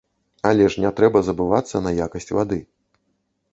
Але 0.51 0.69
ж 0.75 0.83
не 0.85 0.91
трэба 0.99 1.21
забывацца 1.29 1.83
на 1.89 1.93
якасць 2.05 2.35
вады. 2.37 2.61